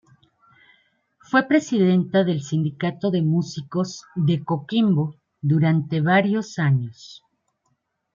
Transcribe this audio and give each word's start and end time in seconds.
Fue 1.19 1.43
presidenta 1.43 2.23
del 2.23 2.41
Sindicato 2.41 3.11
de 3.11 3.21
Músicos 3.21 4.03
de 4.15 4.43
Coquimbo 4.43 5.15
durante 5.41 6.01
varios 6.01 6.57
años. 6.57 7.21